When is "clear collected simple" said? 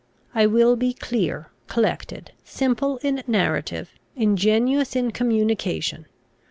0.93-2.97